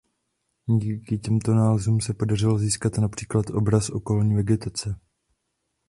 Díky 0.79 1.17
těmto 1.17 1.53
nálezům 1.53 2.01
se 2.01 2.13
podařilo 2.13 2.57
získat 2.57 2.97
například 2.97 3.49
obraz 3.49 3.89
okolní 3.89 4.35
vegetace. 4.35 4.95